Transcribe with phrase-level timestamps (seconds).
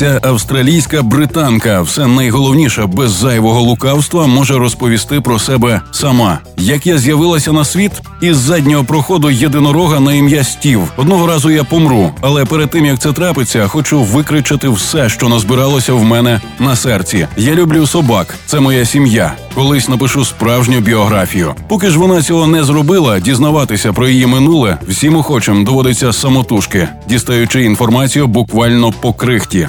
[0.00, 6.38] Ця австралійська британка, все найголовніше без зайвого лукавства, може розповісти про себе сама.
[6.56, 10.80] Як я з'явилася на світ із заднього проходу єдинорога на ім'я Стів.
[10.96, 15.92] Одного разу я помру, але перед тим як це трапиться, хочу викричати все, що назбиралося
[15.92, 17.26] в мене на серці.
[17.36, 19.32] Я люблю собак, це моя сім'я.
[19.54, 21.54] Колись напишу справжню біографію.
[21.68, 27.62] Поки ж вона цього не зробила, дізнаватися про її минуле всім охочим доводиться самотужки, дістаючи
[27.64, 29.68] інформацію буквально по крихті.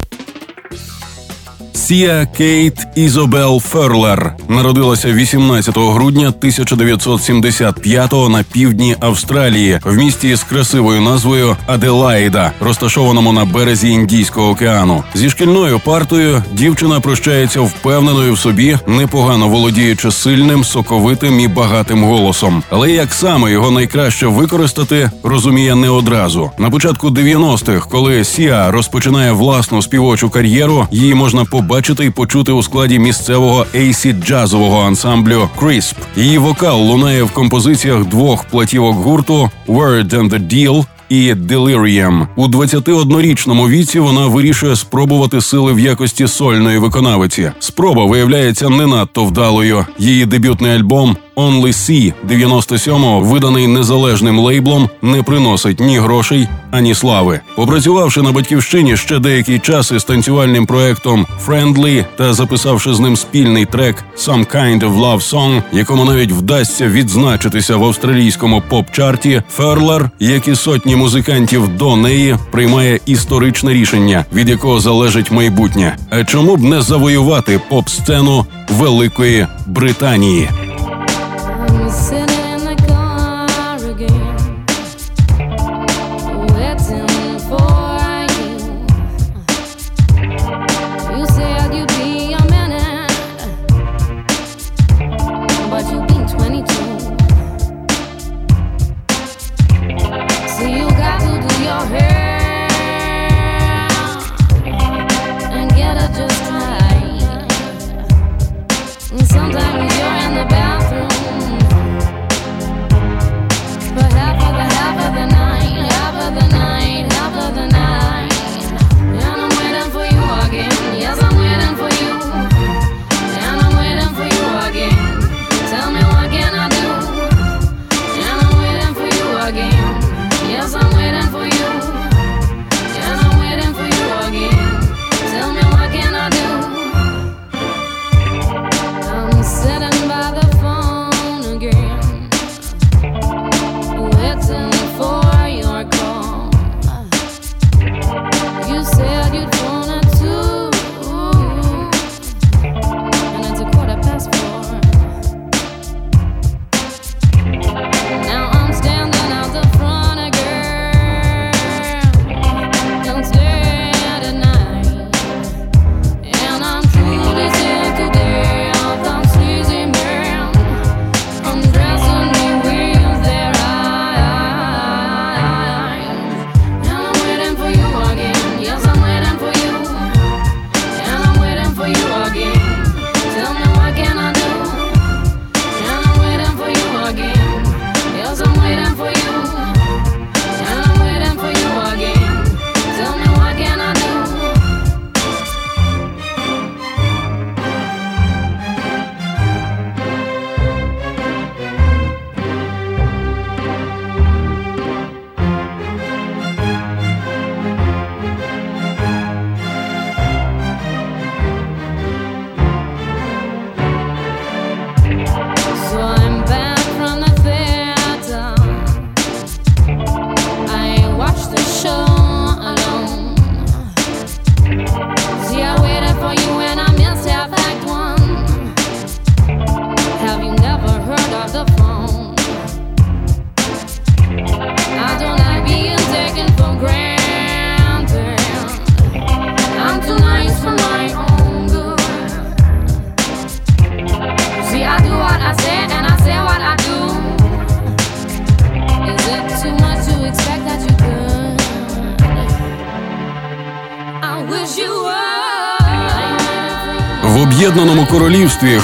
[1.91, 11.01] Сія Кейт Ізобел Ферлер народилася 18 грудня 1975-го на півдні Австралії в місті з красивою
[11.01, 15.03] назвою Аделаїда, розташованому на березі Індійського океану.
[15.13, 22.63] Зі шкільною партою дівчина прощається впевненою в собі, непогано володіючи сильним, соковитим і багатим голосом.
[22.69, 26.51] Але як саме його найкраще використати, розуміє не одразу.
[26.57, 32.63] На початку 90-х, коли Сія розпочинає власну співочу кар'єру, її можна побачити і почути у
[32.63, 35.95] складі місцевого ейсід-джазового ансамблю Crisp.
[36.15, 42.27] Її вокал лунає в композиціях двох платівок гурту «Word and the Deal» і Delirium.
[42.35, 43.99] у 21-річному віці.
[43.99, 47.51] Вона вирішує спробувати сили в якості сольної виконавиці.
[47.59, 49.85] Спроба виявляється не надто вдалою.
[49.99, 57.39] Її дебютний альбом Only Sea 97-го, виданий незалежним лейблом, не приносить ні грошей, ані слави.
[57.55, 63.65] Попрацювавши на батьківщині ще деякий час із танцювальним проектом Friendly та записавши з ним спільний
[63.65, 70.47] трек Some Kind of Love Song, якому навіть вдасться відзначитися в австралійському поп-чарті, Ферлер, як
[70.47, 75.97] і сотні музикантів до неї, приймає історичне рішення, від якого залежить майбутнє.
[76.09, 80.49] А чому б не завоювати поп-сцену Великої Британії?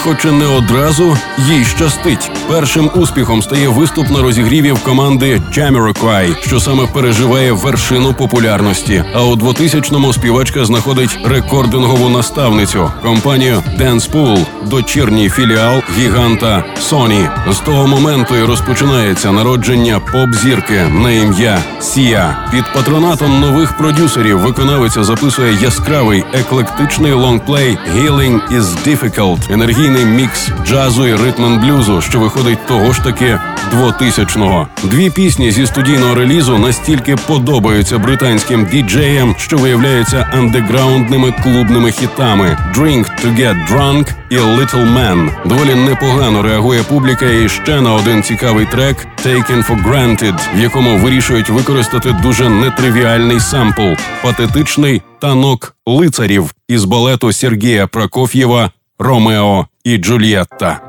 [0.07, 2.31] Хоч і не одразу, їй щастить.
[2.47, 9.03] Першим успіхом стає виступ на розігріві в команди Jamiroquai, що саме переживає вершину популярності.
[9.13, 17.51] А у 2000-му співачка знаходить рекордингову наставницю компанію Dance Pool, дочірній філіал гіганта Sony.
[17.51, 22.47] З того моменту і розпочинається народження поп-зірки на ім'я Сія.
[22.51, 31.07] Під патронатом нових продюсерів виконавиця записує яскравий еклектичний лонгплей «Healing is Difficult», енергійний мікс джазу
[31.07, 33.39] і ритм блюзу, що виходить того ж таки
[33.73, 34.67] 2000-го.
[34.83, 43.05] Дві пісні зі студійного релізу настільки подобаються британським діджеям, що виявляються андеграундними клубними хітами «Drink
[43.23, 45.29] to get drunk» і «Little Man».
[45.45, 50.97] Доволі непогано реагує публіка і ще на один цікавий трек «Taken for Granted», в якому
[50.97, 53.93] вирішують використати дуже нетривіальний сампл,
[54.23, 60.80] патетичний танок лицарів із балету Сергія Прокоф'єва Ромео і Джульєтта.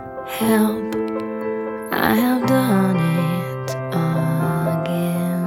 [0.42, 0.95] Help,
[1.92, 3.00] I have done
[3.36, 3.69] it
[4.75, 5.45] again.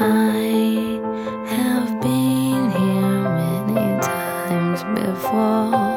[0.00, 1.00] I
[1.56, 5.92] have been here many times before.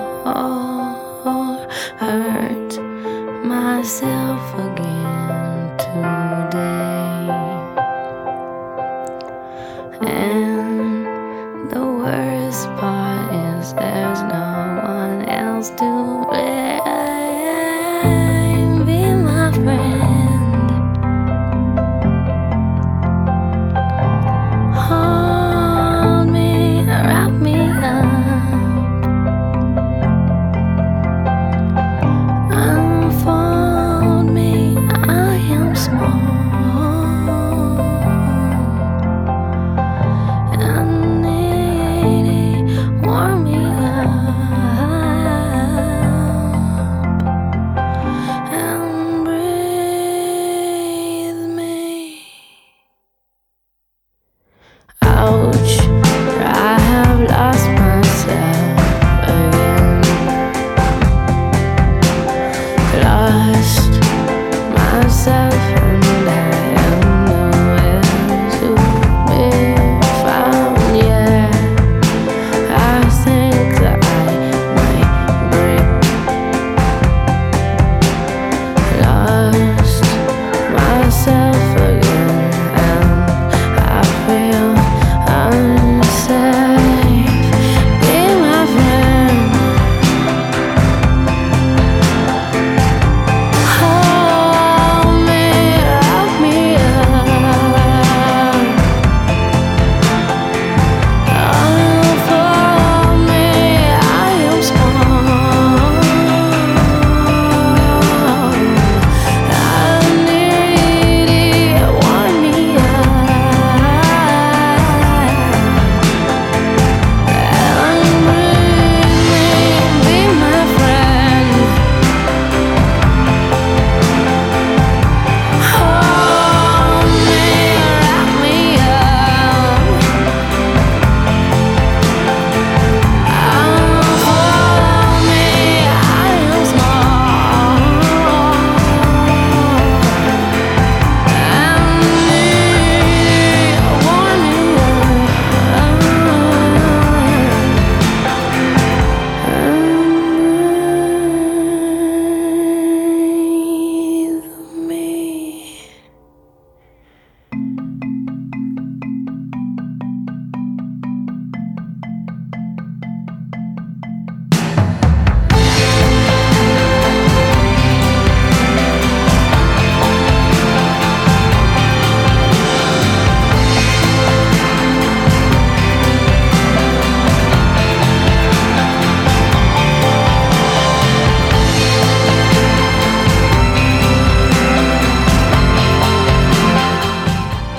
[2.03, 2.71] Hurt
[3.53, 4.28] myself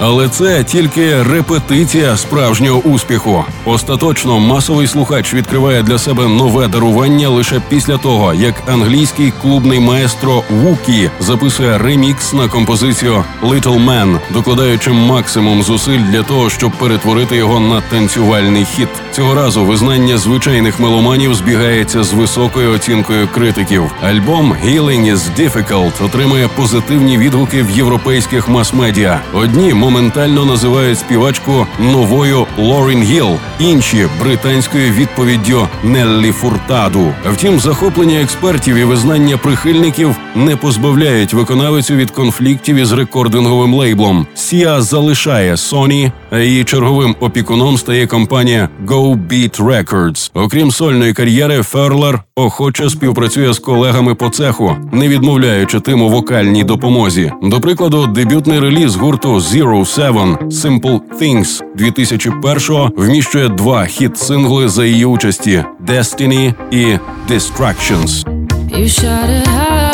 [0.04, 3.46] Але це тільки репетиція справжнього успіху.
[3.72, 10.44] Остаточно масовий слухач відкриває для себе нове дарування лише після того, як англійський клубний маестро
[10.50, 17.60] Вукі записує ремікс на композицію «Little Man», докладаючи максимум зусиль для того, щоб перетворити його
[17.60, 18.90] на танцювальний хіт.
[19.12, 23.92] Цього разу визнання звичайних меломанів збігається з високою оцінкою критиків.
[24.02, 29.20] Альбом «Healing is Difficult» отримує позитивні відгуки в європейських мас-медіа.
[29.34, 37.14] Одні моментально називають співачку новою Лорін Гіл, інші британською відповіддю Неллі Фуртаду.
[37.34, 44.28] Втім, захоплення експертів і визнання прихильників не позбавляють виконавицю від конфліктів із рекординговим лейблом.
[44.36, 50.32] Сія залишає Sony, а її черговим опікуном стає компанія Go Beat Records.
[50.34, 56.64] Окрім сольної кар'єри, Ферлер охоче співпрацює з колегами по цеху, не відмовляючи тим у вокальній
[56.64, 57.32] допомозі.
[57.44, 65.06] До прикладу, дебютний реліз гурту Zero Seven Simple Things 2001-го вміщує два хіт-сингли за її
[65.06, 66.98] участі: Destiny і
[67.30, 68.26] Distractions.
[68.72, 69.91] You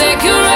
[0.00, 0.49] take your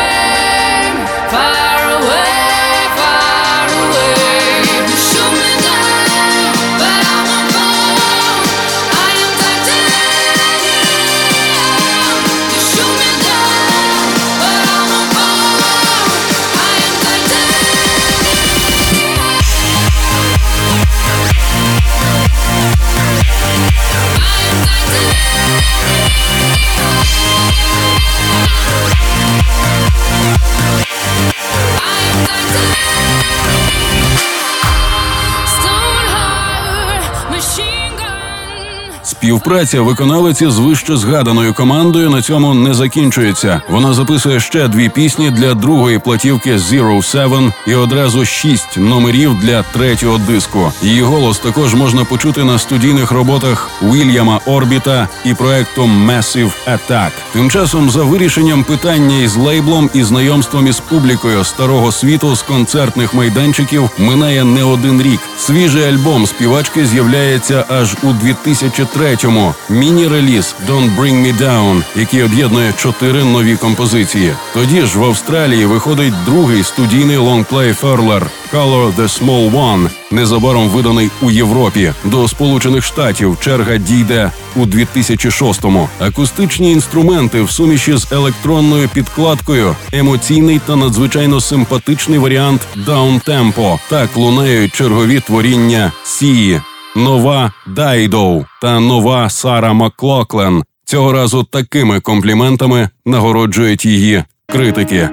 [39.24, 43.62] Співпраця виконавиці з вище згаданою командою на цьому не закінчується.
[43.68, 49.62] Вона записує ще дві пісні для другої платівки Zero Seven і одразу шість номерів для
[49.62, 50.72] третього диску.
[50.82, 57.10] Її голос також можна почути на студійних роботах Уільяма Орбіта і проекту Massive Attack.
[57.32, 63.14] Тим часом, за вирішенням питання із лейблом і знайомством із публікою старого світу з концертних
[63.14, 65.20] майданчиків минає не один рік.
[65.38, 68.12] Свіжий альбом співачки з'являється аж у
[69.14, 69.54] 2003-му.
[69.68, 74.33] Міні-реліз «Don't Bring Me Down», який об'єднує чотири нові композиції.
[74.54, 81.11] Тоді ж в Австралії виходить другий студійний лонгплей Ферлер «Color the Small One», незабаром виданий
[81.23, 81.92] у Європі.
[82.04, 85.88] До Сполучених Штатів черга дійде у 2006-му.
[86.00, 93.78] Акустичні інструменти в суміші з електронною підкладкою, емоційний та надзвичайно симпатичний варіант даунтемпо.
[93.88, 96.61] Так лунають чергові творіння Сії,
[96.96, 100.62] нова Дайдоу та нова Сара Маклоклен.
[100.84, 105.10] Цього разу такими компліментами нагороджують її критики.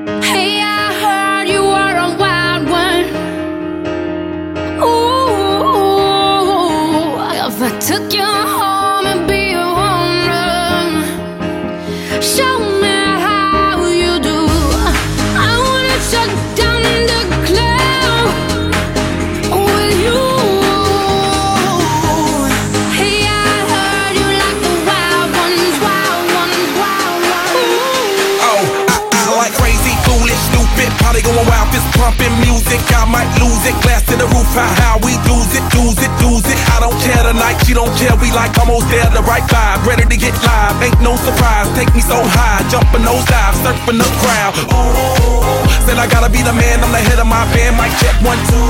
[32.71, 32.95] Music.
[32.95, 36.11] I might lose it, glass to the roof, how, how we lose it, lose it,
[36.23, 36.57] lose it.
[36.71, 37.59] I don't care tonight.
[37.65, 38.15] she don't care.
[38.15, 40.75] We like almost there, the right vibe, ready to get live.
[40.79, 44.53] Ain't no surprise, take me so high, jumping those dives, surfing the crowd.
[44.71, 45.51] Ooh,
[45.83, 47.75] said I gotta be the man, I'm the head of my band.
[47.75, 48.69] Mic check one two.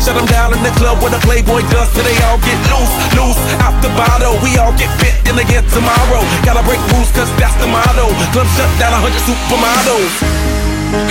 [0.00, 2.94] Shut them down in the club where the Playboy does, so they all get loose,
[3.16, 4.38] loose out the bottle.
[4.44, 6.22] We all get fit in again tomorrow.
[6.46, 8.12] Gotta break rules, cause that's the motto.
[8.32, 10.14] Club shut down, a hundred supermodels.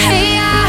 [0.04, 0.69] Hey, I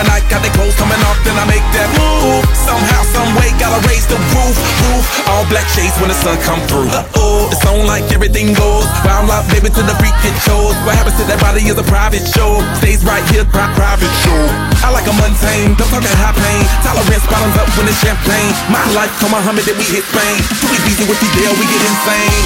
[0.00, 2.40] the night, got the clothes coming off, then I make that move.
[2.56, 4.56] Somehow, some way, gotta raise the roof,
[4.88, 5.04] roof.
[5.28, 6.88] All black shades when the sun come through.
[6.88, 8.88] Uh oh, it's on like everything goes.
[9.04, 10.72] Round up, baby, to the freak it shows.
[10.88, 12.64] What happens to that body is a private show.
[12.80, 14.40] Stays right here, pri- private show.
[14.80, 16.64] I like a mundane, don't talk high pain.
[16.80, 18.52] Tolerance bottoms up when it's champagne.
[18.72, 20.40] My life, come Muhammad, then we hit Spain.
[20.64, 22.44] Too easy with the deal, we get insane.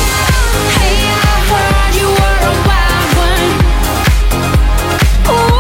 [0.75, 3.47] Hey, I heard you were a wild one.
[5.31, 5.54] Ooh,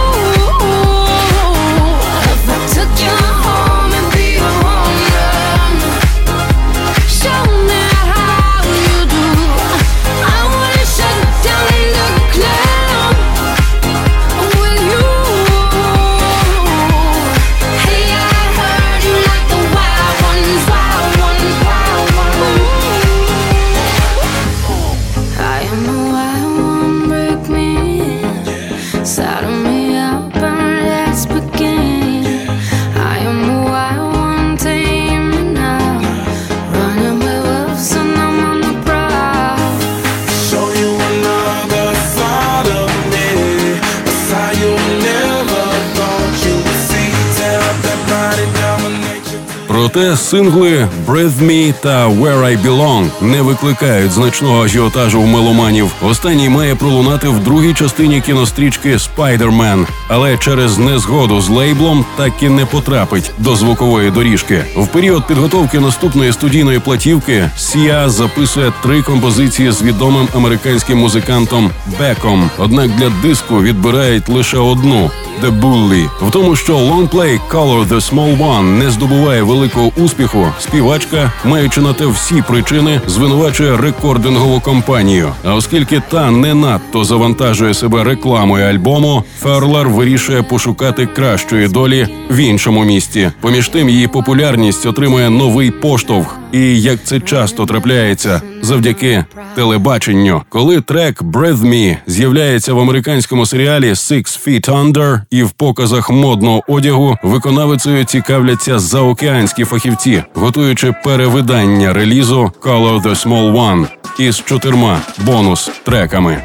[49.94, 55.90] Проте сингли «Breathe Me» та «Where I Belong» не викликають значного ажіотажу в меломанів.
[56.02, 62.48] Останній має пролунати в другій частині кінострічки «Спайдермен», але через незгоду з лейблом так і
[62.48, 64.64] не потрапить до звукової доріжки.
[64.76, 72.50] В період підготовки наступної студійної платівки Сія записує три композиції з відомим американським музикантом Беком.
[72.59, 75.11] Однак для диску відбирають лише одну.
[75.42, 76.11] The Bully.
[76.22, 81.92] В тому, що лонгплей Color the Small One не здобуває великого успіху, співачка, маючи на
[81.92, 85.33] те всі причини, звинувачує рекордингову компанію.
[85.44, 92.37] А оскільки та не надто завантажує себе рекламою альбому, Ферлер вирішує пошукати кращої долі в
[92.37, 93.31] іншому місті.
[93.40, 96.38] Поміж тим, її популярність отримує новий поштовх.
[96.55, 103.90] І як це часто трапляється, завдяки телебаченню, коли трек «Breathe Me» з'являється в американському серіалі
[103.90, 112.53] «Six Feet Under» і в показах модного одягу, виконавицею цікавляться заокеанські фахівці, готуючи перевидання релізу
[112.61, 113.87] «Color the Small One»
[114.19, 116.43] із чотирма бонус треками.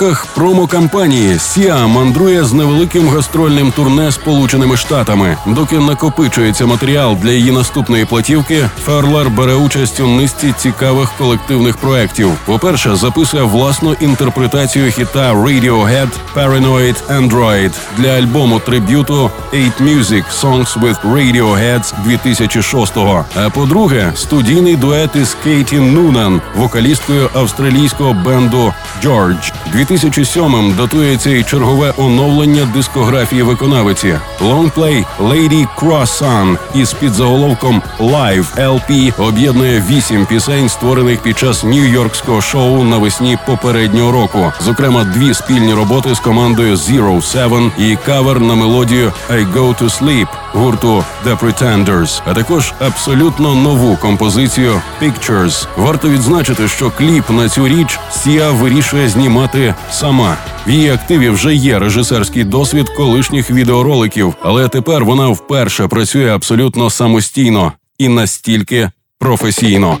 [0.00, 5.36] Рамках промо-кампанії Сіа мандрує з невеликим гастрольним турне Сполученими Штатами.
[5.46, 12.30] Доки накопичується матеріал для її наступної платівки, Ферлер бере участь у низці цікавих колективних проєктів.
[12.46, 21.12] По-перше, записує власну інтерпретацію хіта Radiohead Paranoid Android для альбому триб'юту Exit Music Songs with
[21.12, 23.24] Radio Heads 2006-го.
[23.36, 29.52] А по-друге, студійний дует із Кейті Нунан, вокалісткою австралійського бенду George.
[29.74, 34.18] 2007-м датується і чергове оновлення дискографії виконавиці.
[34.40, 42.84] Лонгплей Lady Croissant із підзаголовком Live LP об'єднує вісім пісень, створених під час нью-йоркського шоу
[42.84, 44.52] навесні попереднього року.
[44.60, 50.00] Зокрема, дві спільні роботи з командою Zero Seven і кавер на мелодію I Go to
[50.00, 55.66] Sleep гурту The Pretenders, а також абсолютно нову композицію Pictures.
[55.76, 60.36] Варто відзначити, що кліп на цю річ Сія вирішує знімати сама.
[60.66, 66.90] В її активі вже є режисерський досвід колишніх відеороликів, але тепер вона вперше працює абсолютно
[66.90, 69.98] самостійно і настільки професійно.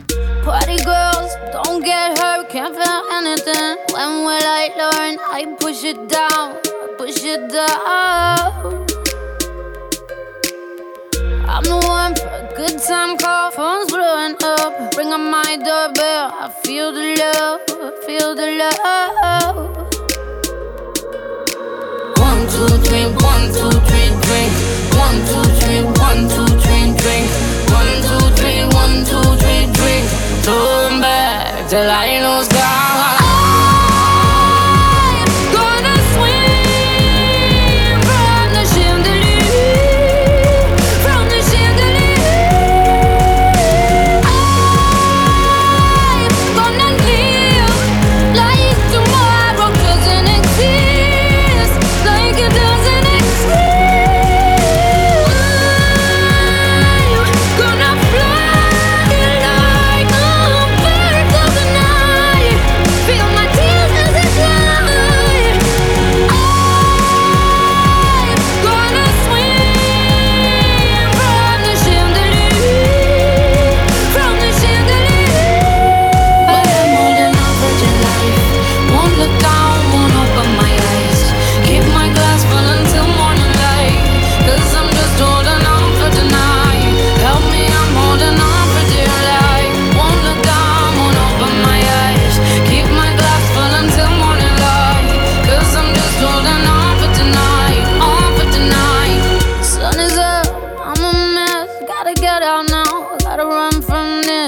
[3.94, 5.14] When will I learn?
[5.38, 6.46] I push it down,
[6.98, 8.89] push it down.
[11.52, 14.94] I'm the one for a good time call, phone's blowing up.
[14.96, 17.60] Ring on my doorbell, I feel the love,
[18.06, 19.56] feel the love.
[22.22, 24.52] One, two, three, one, two, three, drink.
[24.94, 27.26] One, two, three, one, two, three, drink.
[27.74, 30.06] One, two, three, one, two, three, drink.
[30.46, 32.69] Turn back till I lose God.
[32.69, 32.69] I'm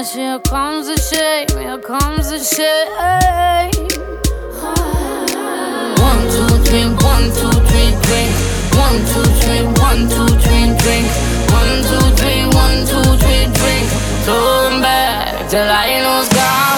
[0.03, 0.13] this.
[0.15, 1.47] Here comes the shame.
[1.57, 3.71] Here comes the shame.
[5.99, 8.31] One, two, three, one, two, three, drink.
[8.83, 11.07] One, two, three, one, two, three, drink.
[11.57, 13.87] One, two, three, one, two, three, drink.
[14.25, 16.72] Turn back till I lose God.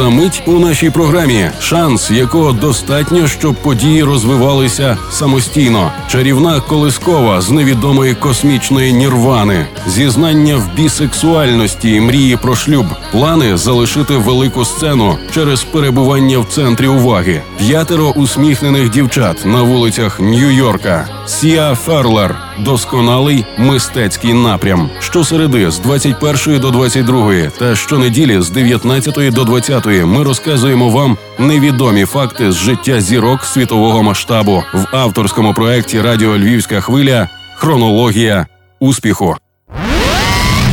[0.00, 5.92] За мить у нашій програмі шанс, якого достатньо, щоб події розвивалися самостійно.
[6.08, 14.64] Чарівна колискова з невідомої космічної нірвани, зізнання в бісексуальності мрії про шлюб, плани залишити велику
[14.64, 23.44] сцену через перебування в центрі уваги, п'ятеро усміхнених дівчат на вулицях Нью-Йорка, Сіа Ферлер, досконалий
[23.58, 24.90] мистецький напрям.
[25.00, 32.04] Щосереди з 21 до 22 та щонеділі з 19 до 20 ми розказуємо вам невідомі
[32.04, 38.46] факти з життя зірок світового масштабу в авторському проєкті Радіо Львівська хвиля Хронологія
[38.80, 39.36] успіху.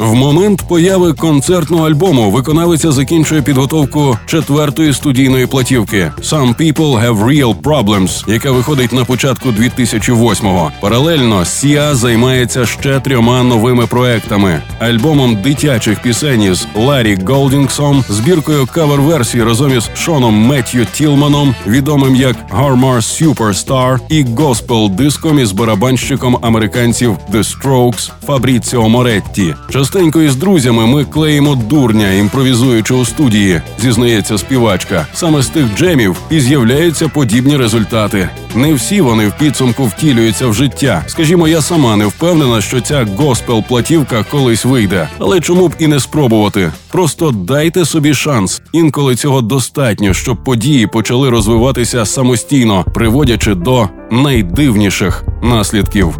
[0.00, 7.60] В момент появи концертного альбому виконавиця закінчує підготовку четвертої студійної платівки «Some People Have Real
[7.62, 10.72] Problems», яка виходить на початку 2008-го.
[10.80, 19.44] Паралельно Сіа займається ще трьома новими проектами: альбомом дитячих пісень із Ларі Голдінгсом, збіркою кавер-версій
[19.44, 27.44] разом із Шоном Меттью Тілманом, відомим як Harmar Superstar, і госпел-диском із барабанщиком американців The
[27.44, 29.54] Strokes Фабріціо Моретті.
[29.92, 35.06] Частенько із друзями ми клеїмо дурня, імпровізуючи у студії, зізнається співачка.
[35.14, 38.28] Саме з тих джемів і з'являються подібні результати.
[38.54, 41.04] Не всі вони в підсумку втілюються в життя.
[41.06, 46.00] Скажімо, я сама не впевнена, що ця госпел-платівка колись вийде, але чому б і не
[46.00, 46.72] спробувати?
[46.90, 48.62] Просто дайте собі шанс.
[48.72, 56.16] Інколи цього достатньо, щоб події почали розвиватися самостійно, приводячи до найдивніших наслідків.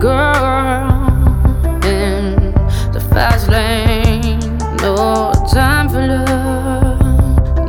[0.00, 0.89] girl
[3.10, 4.40] fast lane.
[4.82, 7.00] No time for love,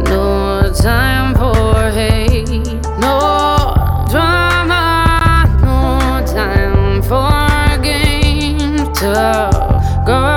[0.08, 2.50] no time for hate,
[3.00, 3.74] no
[4.10, 9.00] drama, no time for games.
[9.00, 10.31] Tough girl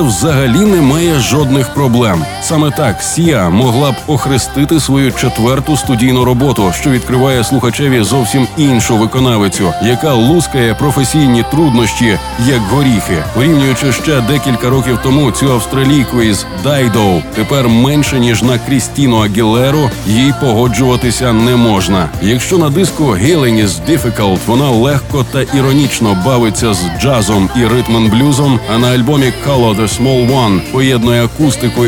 [0.00, 2.24] взагалі немає жодних проблем.
[2.48, 8.96] Саме так Сія могла б охрестити свою четверту студійну роботу, що відкриває слухачеві зовсім іншу
[8.96, 13.16] виконавицю, яка лускає професійні труднощі як горіхи.
[13.34, 19.90] Порівнюючи ще декілька років тому цю австралійку із Дайдоу, тепер менше ніж на Крістіну Агілеру,
[20.06, 22.08] їй погоджуватися не можна.
[22.22, 28.58] Якщо на диску «Healing is Difficult» вона легко та іронічно бавиться з джазом і ритм-блюзом,
[28.74, 31.86] а на альбомі «Color the Small One» поєднує акустику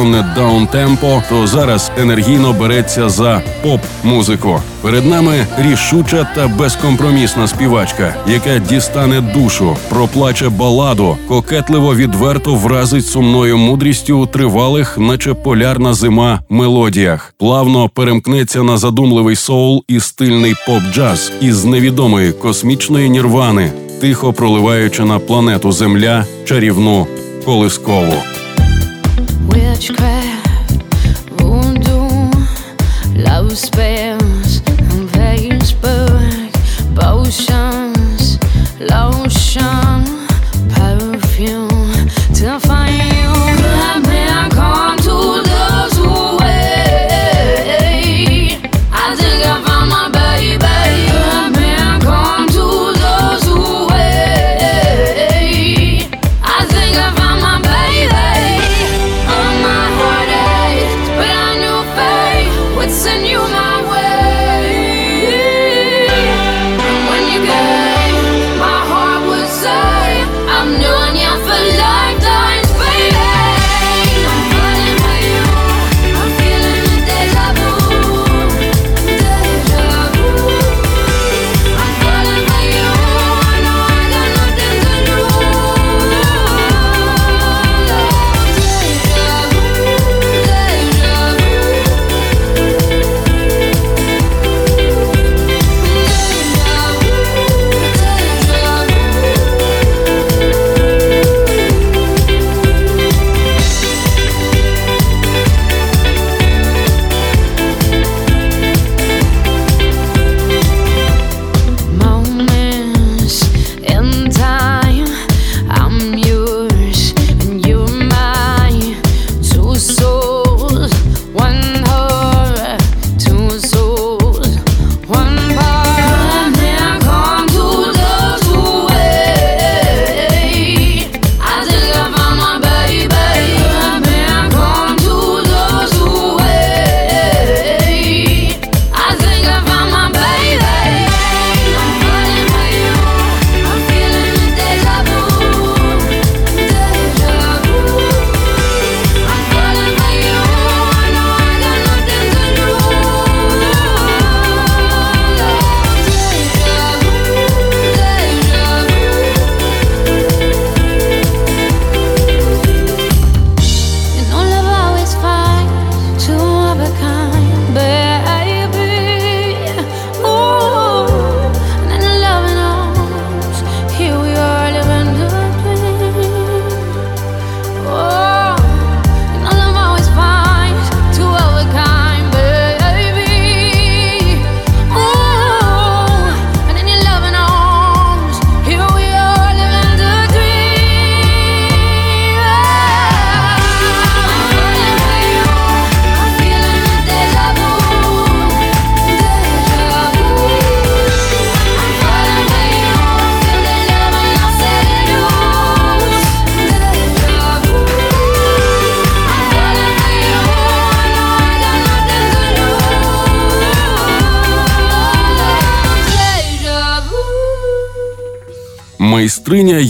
[0.00, 4.60] й електронне даунтемпо, то зараз енергійно береться за поп-музику.
[4.82, 13.58] Перед нами рішуча та безкомпромісна співачка, яка дістане душу, проплаче баладу, кокетливо відверто вразить сумною
[13.58, 21.32] мудрістю у тривалих, наче полярна зима, мелодіях, плавно перемкнеться на задумливий соул і стильний поп-джаз
[21.40, 27.06] із невідомої космічної нірвани, тихо проливаючи на планету Земля чарівну
[27.44, 28.14] колискову.
[29.52, 30.82] Witchcraft,
[31.38, 32.30] voodoo,
[33.14, 35.08] love spells, and
[36.94, 38.38] potions,
[38.78, 40.04] lotion,
[40.68, 41.69] perfume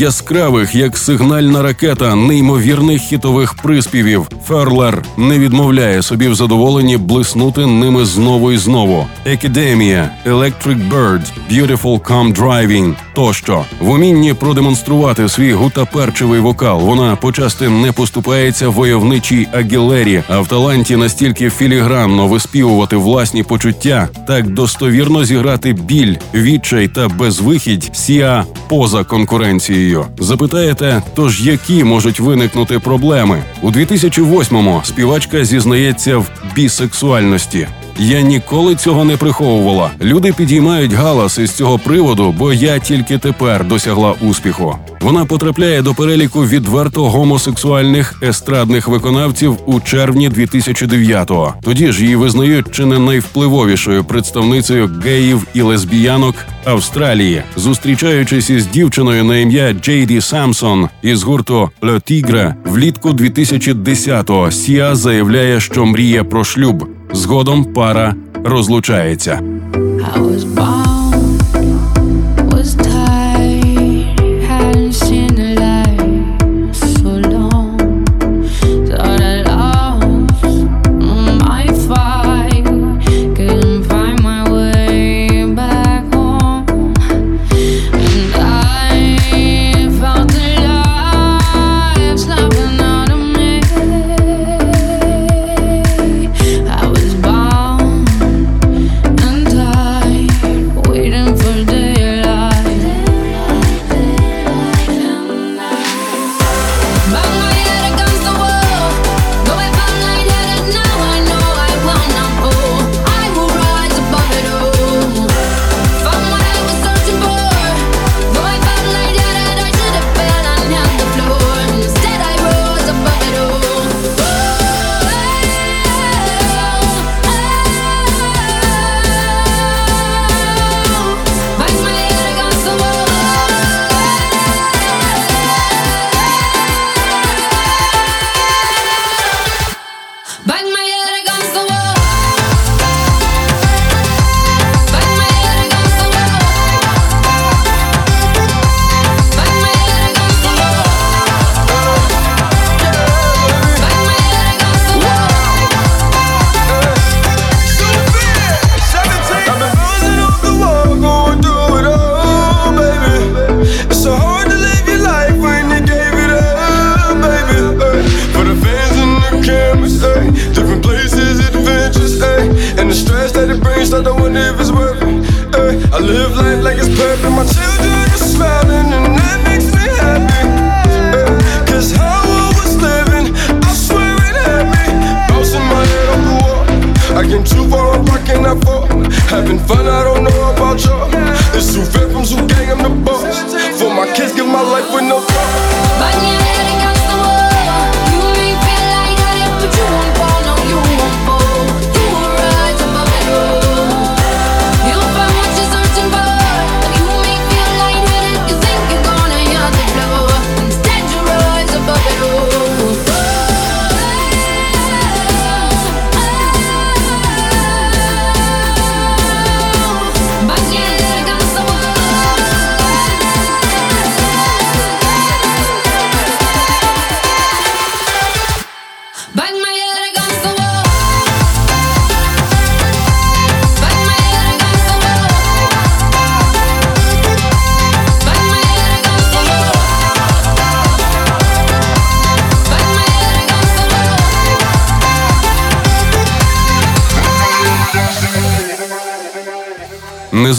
[0.00, 4.28] яскравих, як сигнальна ракета, неймовірних хітових приспівів.
[4.46, 9.06] Ферлер не відмовляє собі в задоволенні блиснути ними знову і знову.
[9.24, 16.80] Екідемія, Electric Bird, Beautiful Come Driving тощо в умінні продемонструвати свій гутаперчивий вокал.
[16.80, 24.50] Вона почасти не поступається войовничій агілері, а в таланті настільки філігранно виспівувати власні почуття, так
[24.50, 30.06] достовірно зіграти біль, відчай та безвихідь сіа поза конкуренцією.
[30.18, 37.68] Запитаєте, тож які можуть виникнути проблеми у 2008-му Співачка зізнається в бісексуальності.
[38.02, 39.90] Я ніколи цього не приховувала.
[40.00, 44.76] Люди підіймають галас із цього приводу, бо я тільки тепер досягла успіху.
[45.00, 51.54] Вона потрапляє до переліку відверто гомосексуальних естрадних виконавців у червні 2009-го.
[51.62, 56.34] Тоді ж її визнають чи не найвпливовішою представницею геїв і лесбіянок
[56.64, 64.94] Австралії, зустрічаючись із дівчиною на ім'я Джейді Самсон із гурту «Le Tigre» влітку 2010-го Сіа
[64.94, 66.99] заявляє, що мріє про шлюб.
[67.12, 69.40] Згодом пара розлучається.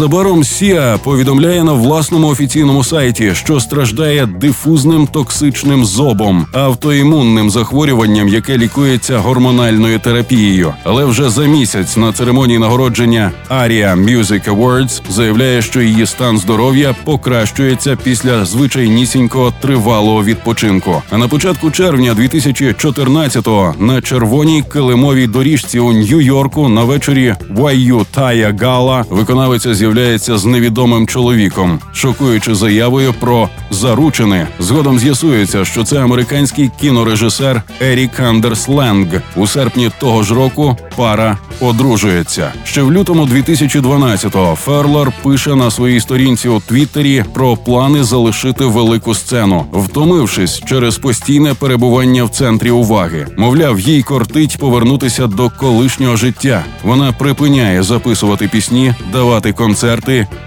[0.02, 8.58] Незабаром Сіа повідомляє на власному офіційному сайті, що страждає дифузним токсичним зобом, автоімунним захворюванням, яке
[8.58, 10.74] лікується гормональною терапією.
[10.84, 16.96] Але вже за місяць на церемонії нагородження Aria Music Awards заявляє, що її стан здоров'я
[17.04, 21.02] покращується після звичайнісінького тривалого відпочинку.
[21.12, 28.56] А на початку червня 2014-го на червоній килимовій доріжці у Нью-Йорку на вечорі Вайю Тая
[28.62, 29.91] Гала виконавиця з'являється
[30.38, 34.48] з невідомим чоловіком, шокуючи заявою про заручини.
[34.60, 39.08] Згодом з'ясується, що це американський кінорежисер Ерік Андерс Ленг.
[39.36, 42.54] У серпні того ж року пара одружується.
[42.64, 49.16] Ще в лютому 2012-го Ферлер пише на своїй сторінці у Твіттері про плани залишити велику
[49.16, 53.28] сцену, втомившись через постійне перебування в центрі уваги.
[53.38, 56.64] Мовляв, їй кортить повернутися до колишнього життя.
[56.84, 59.81] Вона припиняє записувати пісні, давати концерти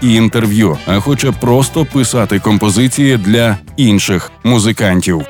[0.01, 5.25] і інтерв'ю, а хоче просто писати композиції для інших музикантів.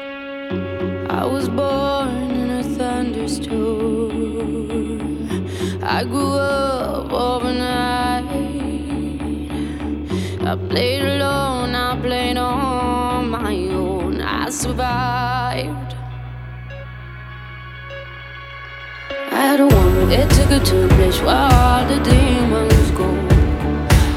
[19.36, 23.25] I had a woman that took her to a place where all the demons go.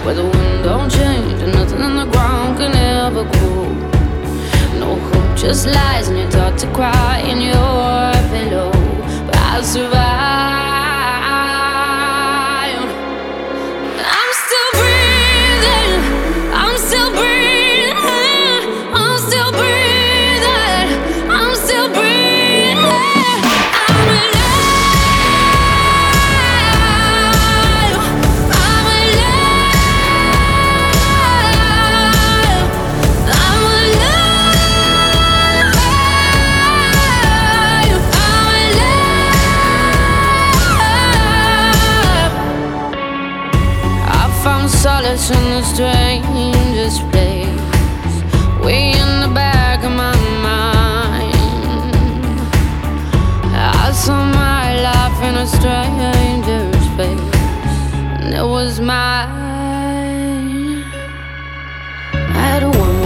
[0.09, 3.69] Where the wind don't change and nothing on the ground can ever grow.
[4.81, 8.73] No hope, just lies, and you're taught to cry in your pillow.
[9.27, 10.08] But I survived.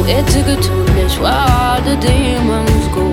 [0.07, 0.57] It took a
[0.93, 3.07] place where all the demons go.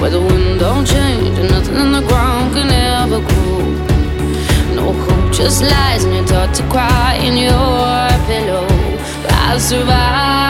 [0.00, 3.64] Where the wind don't change and nothing in the ground can ever grow.
[4.74, 8.66] No hope, just lies, and you're taught to cry in your pillow.
[9.22, 10.43] But I survived.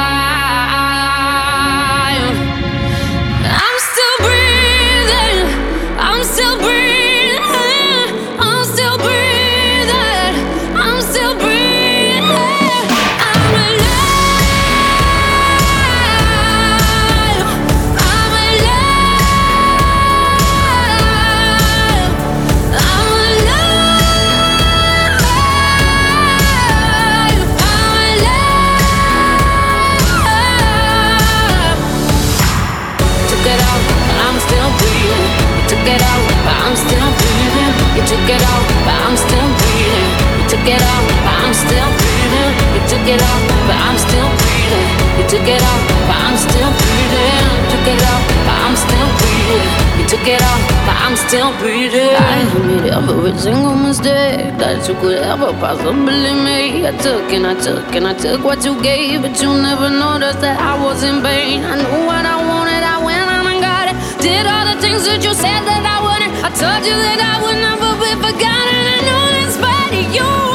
[40.65, 42.53] Took it out, but I'm still breathing.
[42.73, 44.89] You took it out, but I'm still breathing.
[45.21, 47.45] You took it out, but I'm still breathing.
[47.69, 49.69] Took it out, but I'm still breathing.
[50.01, 52.17] You took it out, but I'm still breathing.
[52.17, 56.81] I admit every single mistake that you could ever possibly make.
[56.81, 60.41] I took and I took and I took what you gave, but you never noticed
[60.41, 61.61] that I was in pain.
[61.61, 63.97] I knew what I wanted, I went on and got it.
[64.17, 66.33] Did all the things that you said that I wouldn't.
[66.41, 68.81] I told you that I would never be forgotten.
[68.97, 70.54] I know that's bad you.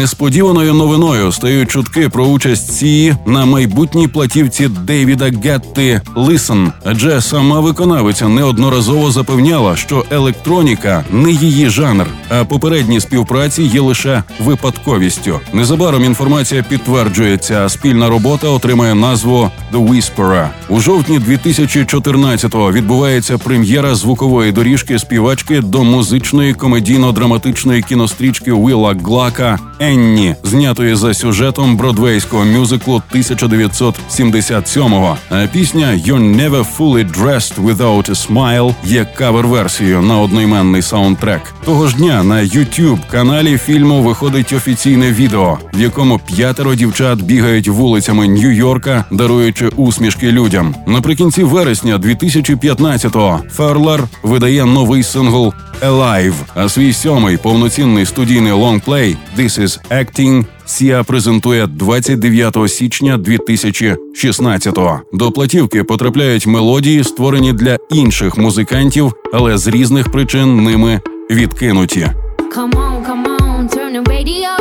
[0.00, 7.60] Несподіваною новиною стають чутки про участь Сії на майбутній платівці Дейвіда Гетти Лисен, адже сама
[7.60, 15.40] виконавиця неодноразово запевняла, що електроніка не її жанр, а попередні співпраці є лише випадковістю.
[15.52, 17.68] Незабаром інформація підтверджується.
[17.68, 20.48] Спільна робота отримає назву The Whisperer.
[20.68, 29.58] У жовтні 2014-го відбувається прем'єра звукової доріжки співачки до музичної комедійно-драматичної кінострічки Вілла Глака
[29.88, 35.16] Енні, знятої за сюжетом бродвейського мюзиклу 1977-го.
[35.30, 41.40] А пісня «You're Never Fully Dressed Without a Smile» є кавер-версією на одноіменний саундтрек.
[41.64, 47.68] Того ж дня на youtube каналі фільму виходить офіційне відео, в якому п'ятеро дівчат бігають
[47.68, 50.74] вулицями Нью-Йорка, даруючи усмішки людям.
[50.86, 59.60] Наприкінці вересня 2015-го Ферлер видає новий сингл Alive, а свій сьомий повноцінний студійний лонгплей «This
[59.60, 65.00] is Acting» Сія презентує 29 січня 2016-го.
[65.12, 71.00] До платівки потрапляють мелодії, створені для інших музикантів, але з різних причин ними
[71.30, 72.10] відкинуті.
[72.56, 74.57] Come on, come on, turn the radio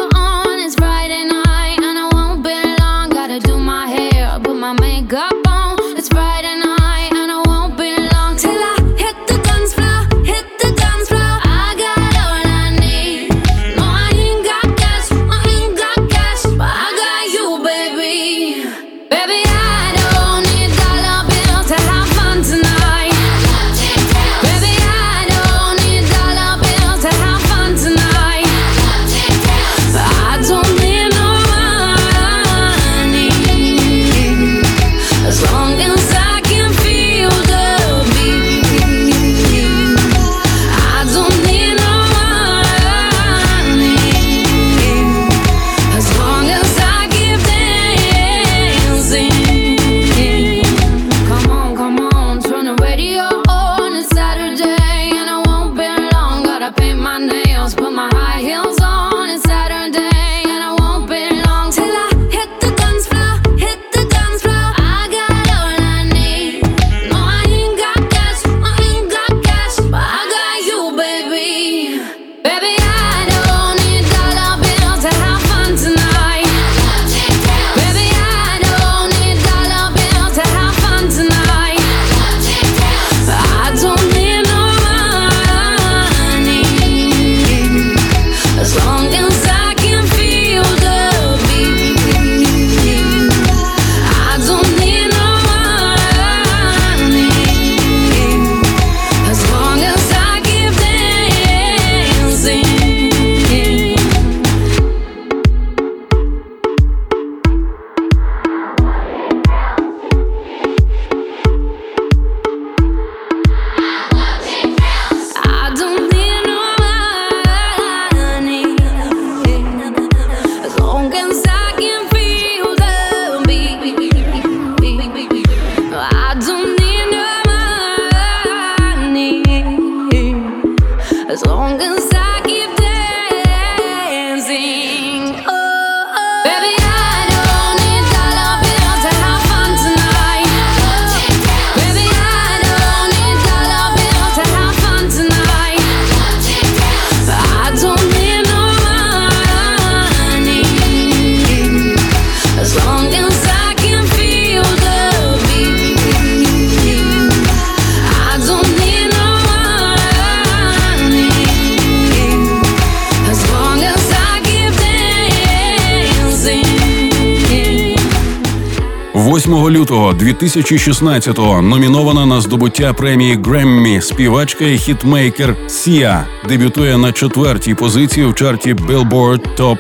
[169.90, 177.74] Minuto лютого 2016-го номінована на здобуття премії Греммі співачка і хітмейкер Сія дебютує на четвертій
[177.74, 179.78] позиції в чарті Billboard Top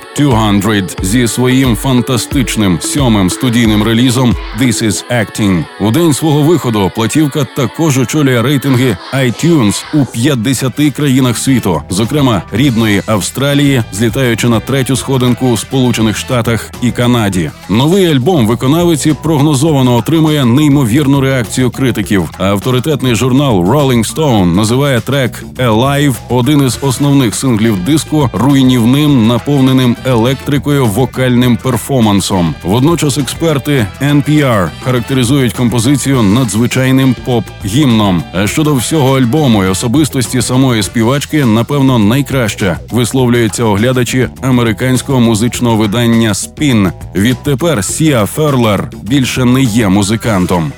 [0.60, 5.64] 200 зі своїм фантастичним сьомим студійним релізом «This is Acting».
[5.82, 13.02] У день свого виходу платівка також очолює рейтинги iTunes у 50 країнах світу, зокрема рідної
[13.06, 17.52] Австралії, злітаючи на третю сходинку у Сполучених Штатах і Канаді.
[17.70, 22.30] Новий альбом виконавиці прогнозовано отримує неймовірну реакцію критиків.
[22.38, 30.86] Авторитетний журнал Rolling Stone називає трек «Alive» один із основних синглів диску руйнівним, наповненим електрикою
[30.86, 32.56] вокальним перформансом.
[32.64, 38.22] Водночас експерти NPR характеризують композицію надзвичайним поп-гімном.
[38.34, 46.30] А щодо всього альбому і особистості самої співачки, напевно, найкраще висловлюються оглядачі американського музичного видання
[46.34, 46.92] Spin.
[47.16, 50.07] Відтепер Сія Ферлер більше не є музикантом.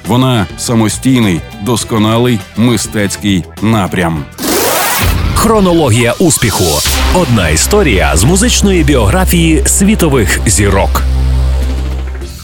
[0.08, 4.24] Вона самостійний, досконалий мистецький напрям.
[5.36, 6.66] Хронологія успіху.
[7.16, 11.04] Одна історія з музичної біографії світових зірок.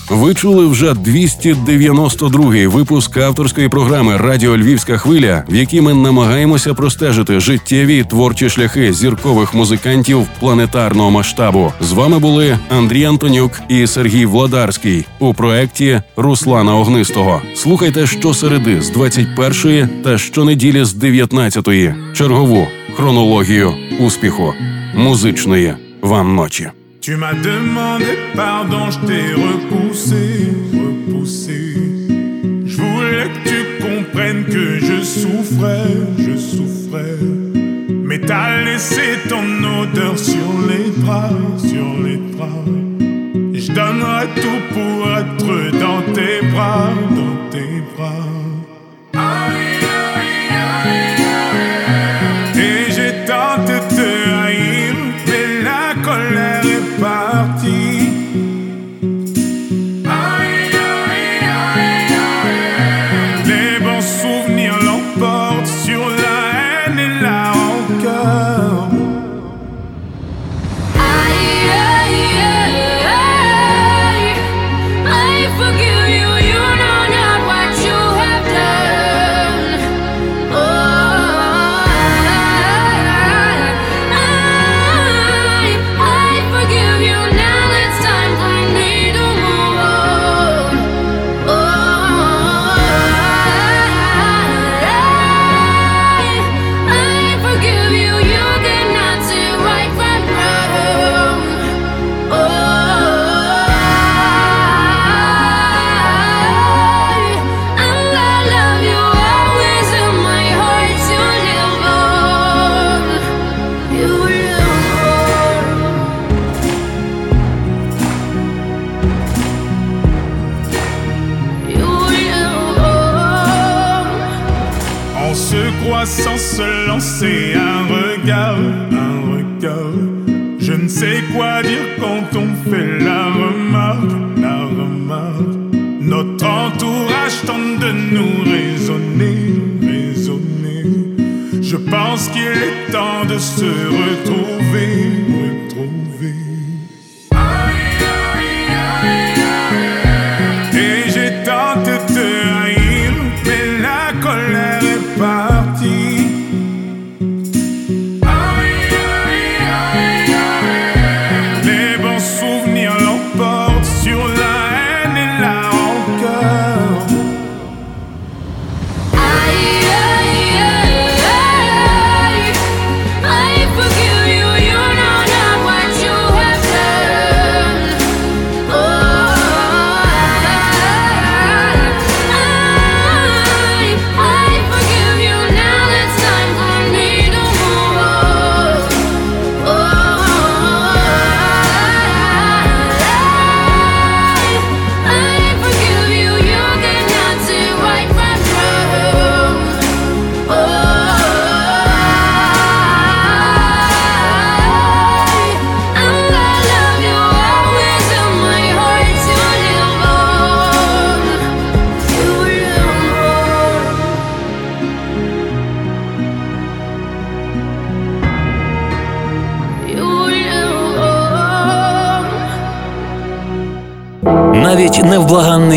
[0.10, 7.39] Ви чули вже 292-й випуск авторської програми Радіо Львівська хвиля, в якій ми намагаємося простежити
[7.39, 11.74] життєві творчі шляхи зіркових музикантів планетарного масштабу.
[11.82, 17.41] З вами були Андрій Антонюк і Сергій Владарський у проєкті Руслана Огнистого.
[17.56, 22.14] Слухайте щосереди з 21-ї та щонеділі з 19-ї.
[22.14, 24.53] Чергову хронологію успіху
[24.95, 26.70] музичної вам ночі.
[27.06, 31.76] Tu m'as demandé pardon, je t'ai repoussé, repoussé.
[32.66, 35.86] Je voulais que tu comprennes que je souffrais,
[36.18, 37.20] je souffrais.
[38.03, 39.45] Mais t'as laissé ton
[39.82, 42.72] odeur sur les draps, sur les draps.
[43.53, 48.45] Je donnerai tout pour être dans tes bras, dans tes bras.